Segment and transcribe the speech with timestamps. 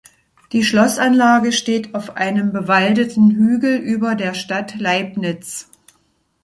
[0.51, 5.69] Die Schlossanlage steht auf einem bewaldeten Hügel über der Stadt Leibnitz.